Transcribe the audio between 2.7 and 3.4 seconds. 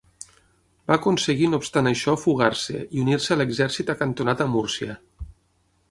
i unir-se a